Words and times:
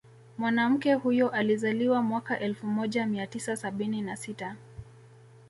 Mwanamke 0.37 0.93
huyo 0.93 1.29
alizaliwa 1.29 2.01
mwaka 2.01 2.39
elfu 2.39 2.67
moja 2.67 3.05
mia 3.05 3.27
tisa 3.27 3.55
sabini 3.57 4.01
na 4.01 4.17
sita 4.17 4.55